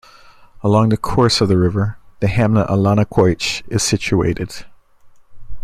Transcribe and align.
Along 0.63 0.89
the 0.89 0.97
course 0.97 1.41
of 1.41 1.47
the 1.47 1.59
river, 1.59 1.99
the 2.21 2.27
hamlet 2.27 2.67
Allanaquoich 2.69 3.61
is 3.69 3.83
situated. 3.83 4.65